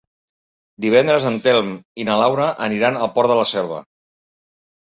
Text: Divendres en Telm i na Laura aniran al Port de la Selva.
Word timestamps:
Divendres 0.85 1.27
en 1.31 1.37
Telm 1.43 1.69
i 2.03 2.07
na 2.09 2.17
Laura 2.21 2.47
aniran 2.69 2.99
al 3.03 3.13
Port 3.19 3.33
de 3.35 3.39
la 3.41 3.47
Selva. 3.55 3.81